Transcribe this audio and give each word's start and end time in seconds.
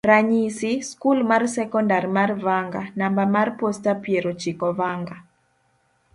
ranyisi, 0.09 0.71
skul 0.91 1.19
mar 1.29 1.43
sekondar 1.57 2.05
mar 2.15 2.31
Vanga, 2.45 2.83
namba 2.99 3.25
mar 3.35 3.49
posta, 3.59 3.91
piero 4.03 4.31
chiko 4.41 4.67
Vanga 4.79 5.17